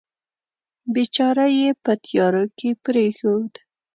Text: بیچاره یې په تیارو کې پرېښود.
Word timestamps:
بیچاره 0.93 1.45
یې 1.59 1.69
په 1.83 1.91
تیارو 2.05 2.43
کې 2.57 2.69
پرېښود. 2.83 3.51